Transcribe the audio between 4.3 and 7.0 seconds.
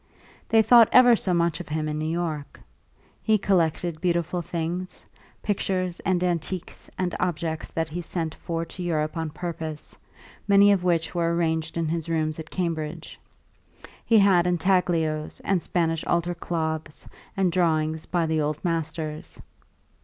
things, pictures and antiques